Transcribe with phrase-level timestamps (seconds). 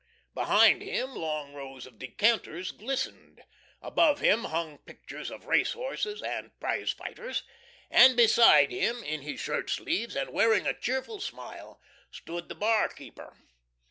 [0.33, 3.43] Behind him long rows of decanters glistened;
[3.83, 7.43] above him hung pictures of race horses and prize fighters;
[7.91, 11.79] and beside him, in his shirt sleeves and wearing a cheerful smile,
[12.09, 13.37] stood the bar keeper.